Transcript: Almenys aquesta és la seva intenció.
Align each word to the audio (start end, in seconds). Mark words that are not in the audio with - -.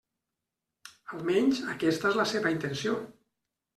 Almenys 1.17 1.61
aquesta 1.75 2.09
és 2.13 2.19
la 2.23 2.29
seva 2.33 2.55
intenció. 2.59 2.97